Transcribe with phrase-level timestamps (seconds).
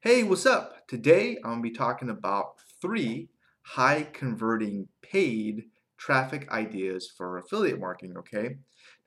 [0.00, 0.86] Hey, what's up?
[0.86, 3.30] Today I'm going to be talking about three
[3.62, 5.64] high converting paid
[5.96, 8.58] traffic ideas for affiliate marketing, okay?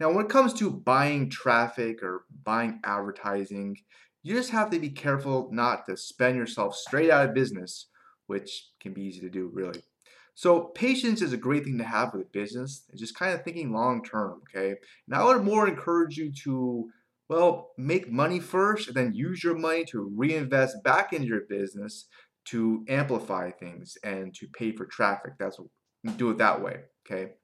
[0.02, 3.78] Now, when it comes to buying traffic or buying advertising,
[4.22, 7.88] you just have to be careful not to spend yourself straight out of business,
[8.28, 9.84] which can be easy to do, really.
[10.34, 13.44] So, patience is a great thing to have with a business, and just kind of
[13.46, 14.76] thinking long term, okay?
[15.08, 16.90] Now, I would more encourage you to
[17.32, 22.08] well, make money first and then use your money to reinvest back into your business
[22.44, 25.36] to amplify things and to pay for traffic.
[25.40, 25.58] That's
[26.18, 26.82] do it that way.
[27.06, 27.36] Okay.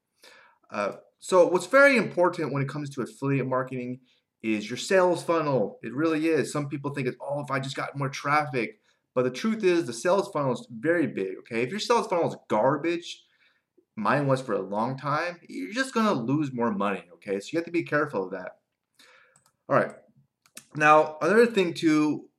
[0.69, 4.01] Uh, so what's very important when it comes to affiliate marketing
[4.43, 5.79] is your sales funnel.
[5.81, 6.51] It really is.
[6.51, 8.81] Some people think it's oh if I just got more traffic,
[9.15, 11.37] but the truth is the sales funnel is very big.
[11.39, 11.61] Okay.
[11.61, 13.23] If your sales funnel is garbage,
[13.95, 17.05] mine was for a long time, you're just gonna lose more money.
[17.13, 17.39] Okay.
[17.39, 18.57] So you have to be careful of that.
[19.69, 19.91] All right.
[20.75, 22.29] Now, another thing too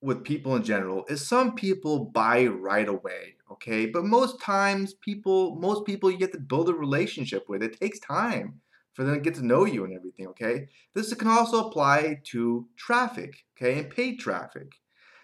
[0.00, 3.86] with people in general is some people buy right away, okay?
[3.86, 7.62] But most times people most people you get to build a relationship with.
[7.62, 8.60] It takes time
[8.94, 10.68] for them to get to know you and everything, okay?
[10.94, 13.80] This can also apply to traffic, okay?
[13.80, 14.74] And paid traffic.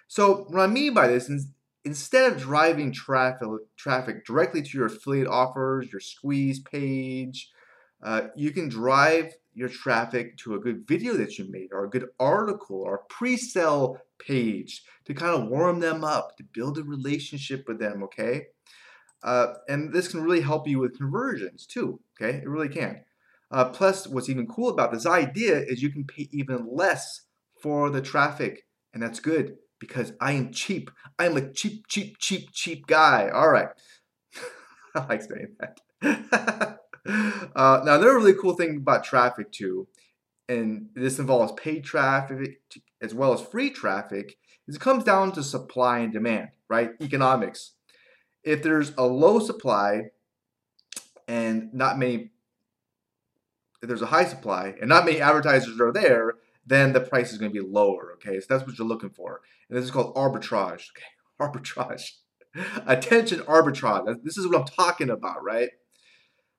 [0.08, 1.48] So, what I mean by this is
[1.84, 3.40] instead of driving traffic
[3.76, 7.50] traffic directly to your affiliate offers, your squeeze page,
[8.02, 11.90] uh, you can drive your traffic to a good video that you made or a
[11.90, 16.82] good article or a pre-sale page to kind of warm them up, to build a
[16.82, 18.46] relationship with them, okay?
[19.22, 22.38] Uh, and this can really help you with conversions too, okay?
[22.38, 23.00] It really can.
[23.50, 27.22] Uh, plus, what's even cool about this idea is you can pay even less
[27.60, 30.90] for the traffic, and that's good because I am cheap.
[31.18, 33.28] I am a cheap, cheap, cheap, cheap guy.
[33.28, 33.68] All right.
[34.94, 36.78] I like saying that.
[37.56, 39.86] Uh, now, another really cool thing about traffic too,
[40.48, 42.60] and this involves paid traffic
[43.00, 46.92] as well as free traffic, is it comes down to supply and demand, right?
[47.00, 47.72] Economics.
[48.42, 50.06] If there's a low supply
[51.28, 52.30] and not many,
[53.82, 56.34] if there's a high supply and not many advertisers are there,
[56.66, 58.12] then the price is going to be lower.
[58.14, 60.86] Okay, so that's what you're looking for, and this is called arbitrage.
[60.90, 61.04] Okay,
[61.40, 62.10] arbitrage,
[62.86, 64.22] attention arbitrage.
[64.24, 65.70] This is what I'm talking about, right?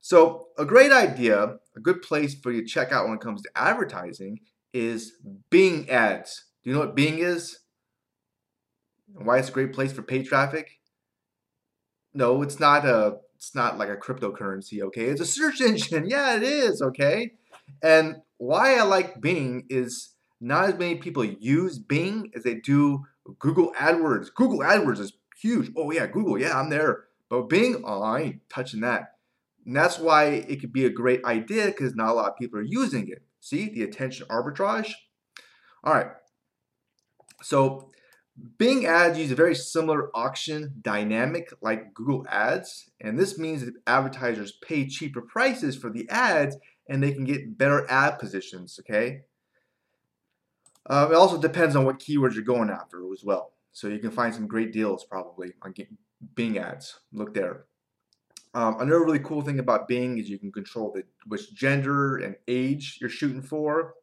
[0.06, 3.42] So, a great idea, a good place for you to check out when it comes
[3.42, 4.40] to advertising
[4.72, 5.14] is
[5.50, 6.46] Bing ads.
[6.62, 7.58] Do you know what Bing is?
[9.18, 10.80] And why it's a great place for paid traffic?
[12.14, 15.06] No, it's not a it's not like a cryptocurrency, okay?
[15.06, 16.08] It's a search engine.
[16.08, 17.32] Yeah, it is, okay?
[17.82, 23.06] And why I like Bing is not as many people use Bing as they do
[23.40, 24.32] Google AdWords.
[24.36, 25.72] Google AdWords is huge.
[25.76, 27.06] Oh yeah, Google, yeah, I'm there.
[27.28, 29.15] But Bing, oh, I ain't touching that.
[29.66, 32.60] And that's why it could be a great idea because not a lot of people
[32.60, 33.24] are using it.
[33.40, 34.92] See the attention arbitrage?
[35.84, 36.08] All right.
[37.42, 37.92] So
[38.58, 42.90] Bing ads use a very similar auction dynamic like Google ads.
[43.00, 46.58] And this means that advertisers pay cheaper prices for the ads
[46.90, 49.22] and they can get better ad positions, okay?
[50.88, 53.54] Um, it also depends on what keywords you're going after as well.
[53.72, 55.74] So you can find some great deals probably on
[56.36, 57.00] Bing ads.
[57.12, 57.66] Look there.
[58.56, 62.38] Um, another really cool thing about Bing is you can control the which gender and
[62.48, 63.96] age you're shooting for.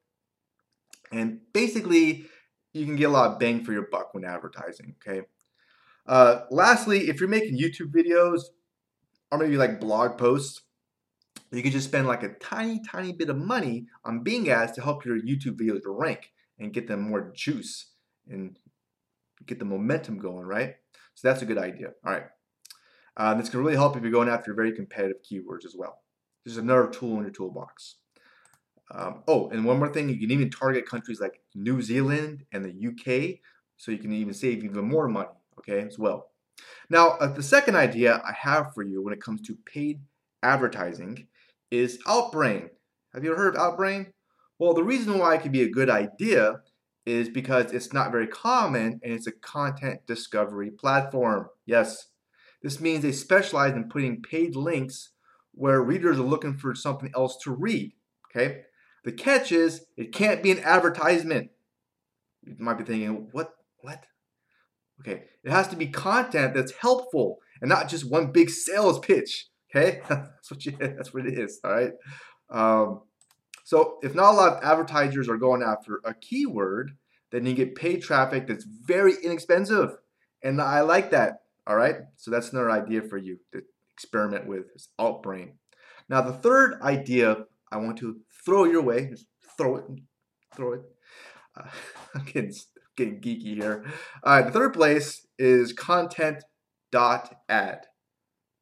[1.10, 2.26] And basically,
[2.74, 5.22] you can get a lot of bang for your buck when advertising, okay?
[6.06, 8.42] Uh, lastly, if you're making YouTube videos
[9.30, 10.60] or maybe like blog posts,
[11.50, 14.82] you can just spend like a tiny, tiny bit of money on Bing ads to
[14.82, 17.92] help your YouTube videos rank and get them more juice
[18.28, 18.58] and
[19.46, 20.76] get the momentum going, right?
[21.14, 21.88] So that's a good idea.
[22.04, 22.24] All right.
[23.16, 25.98] Uh, this can really help if you're going after very competitive keywords as well.
[26.44, 27.96] This is another tool in your toolbox.
[28.90, 32.64] Um, oh, and one more thing, you can even target countries like New Zealand and
[32.64, 33.40] the UK,
[33.76, 35.28] so you can even save even more money,
[35.58, 36.30] okay, as well.
[36.90, 40.00] Now, uh, the second idea I have for you when it comes to paid
[40.42, 41.26] advertising
[41.70, 42.68] is Outbrain.
[43.14, 44.12] Have you ever heard of Outbrain?
[44.58, 46.60] Well, the reason why it could be a good idea
[47.06, 51.48] is because it's not very common and it's a content discovery platform.
[51.66, 52.08] Yes,
[52.62, 55.10] this means they specialize in putting paid links
[55.52, 57.92] where readers are looking for something else to read.
[58.30, 58.62] Okay?
[59.04, 61.50] The catch is it can't be an advertisement.
[62.44, 63.54] You might be thinking, what?
[63.80, 64.04] What?
[65.00, 69.48] Okay, it has to be content that's helpful and not just one big sales pitch.
[69.74, 70.76] Okay, that's what you.
[70.78, 71.60] That's what it is.
[71.64, 71.92] All right.
[72.50, 73.00] Um,
[73.64, 76.92] so if not a lot of advertisers are going after a keyword,
[77.30, 79.96] then you get paid traffic that's very inexpensive,
[80.42, 81.42] and I like that.
[81.66, 83.62] All right, so that's another idea for you to
[83.94, 85.52] experiment with is Outbrain.
[86.08, 89.26] Now the third idea I want to throw your way, just
[89.56, 89.84] throw it,
[90.54, 90.80] throw it.
[91.56, 91.68] Uh,
[92.14, 92.54] I'm kidding,
[92.96, 93.84] getting geeky here.
[94.24, 96.42] All right, the third place is content.ad.
[97.48, 97.86] Ad.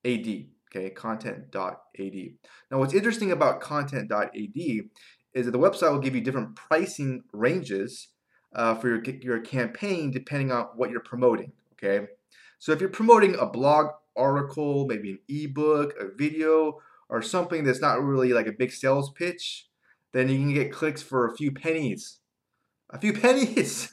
[0.05, 0.47] ad.
[0.73, 2.12] Okay, content dot ad.
[2.70, 4.12] Now, what's interesting about content.
[4.12, 4.31] Ad
[5.32, 8.08] is that the website will give you different pricing ranges
[8.55, 11.52] uh, for your, your campaign depending on what you're promoting.
[11.73, 12.06] Okay,
[12.60, 16.78] so if you're promoting a blog article, maybe an ebook, a video,
[17.08, 19.66] or something that's not really like a big sales pitch,
[20.12, 22.18] then you can get clicks for a few pennies.
[22.90, 23.92] A few pennies.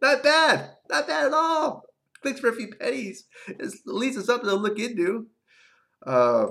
[0.00, 0.70] not bad.
[0.90, 1.84] Not bad at all.
[2.22, 3.26] Clicks for a few pennies.
[3.46, 5.26] It's, at least it's something to look into.
[6.04, 6.46] Uh,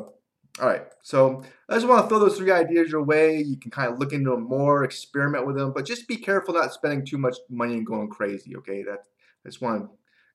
[0.60, 3.38] all right, so I just want to throw those three ideas your way.
[3.38, 6.54] You can kind of look into them more, experiment with them, but just be careful
[6.54, 8.56] not spending too much money and going crazy.
[8.58, 9.00] Okay, that
[9.46, 9.90] I just want to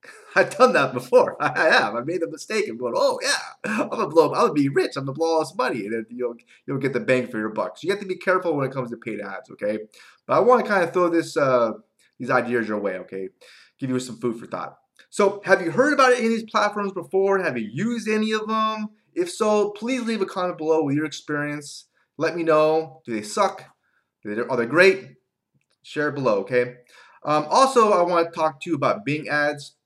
[0.37, 1.37] I've done that before.
[1.41, 1.95] I have.
[1.95, 4.33] I made the mistake of going, oh yeah, I'm gonna blow.
[4.33, 4.97] I'm gonna be rich.
[4.97, 7.51] I'm gonna blow all this money, and then you'll you'll get the bang for your
[7.51, 7.79] buck.
[7.79, 9.51] So you have to be careful when it comes to paid ads.
[9.51, 9.79] Okay,
[10.27, 11.73] but I want to kind of throw this uh,
[12.19, 12.99] these ideas your way.
[12.99, 13.29] Okay,
[13.79, 14.77] give you some food for thought.
[15.11, 17.43] So have you heard about any of these platforms before?
[17.43, 18.89] Have you used any of them?
[19.15, 21.87] If so, please leave a comment below with your experience.
[22.19, 23.01] Let me know.
[23.07, 23.65] Do they suck?
[24.27, 25.13] Are they great?
[25.83, 26.41] Share below.
[26.41, 26.75] Okay.
[27.25, 29.77] Um, also, I want to talk to you about Bing ads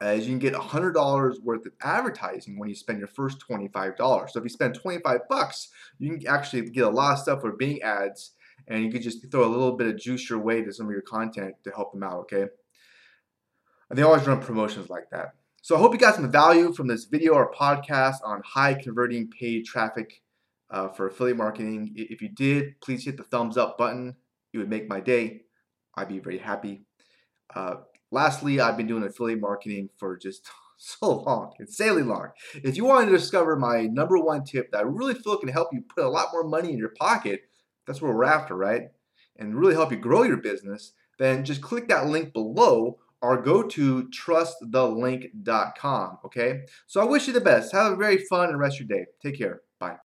[0.00, 4.30] as you can get $100 worth of advertising when you spend your first $25.
[4.30, 5.68] So if you spend 25 bucks,
[5.98, 8.32] you can actually get a lot of stuff for Bing ads
[8.68, 10.92] and you can just throw a little bit of juice your way to some of
[10.92, 12.46] your content to help them out, okay?
[13.90, 15.34] And they always run promotions like that.
[15.62, 19.28] So I hope you got some value from this video or podcast on high converting
[19.28, 20.22] paid traffic
[20.70, 21.92] uh, for affiliate marketing.
[21.96, 24.16] If you did, please hit the thumbs up button.
[24.52, 25.42] It would make my day.
[25.94, 26.82] I'd be very happy.
[27.54, 27.76] Uh,
[28.10, 30.46] Lastly, I've been doing affiliate marketing for just
[30.78, 32.28] so long, insanely long.
[32.54, 35.68] If you want to discover my number one tip that I really feel can help
[35.72, 37.42] you put a lot more money in your pocket,
[37.86, 38.82] that's what we're after, right?
[39.36, 43.64] And really help you grow your business, then just click that link below or go
[43.64, 46.60] to trustthelink.com, okay?
[46.86, 47.72] So I wish you the best.
[47.72, 49.06] Have a very fun and rest of your day.
[49.20, 49.62] Take care.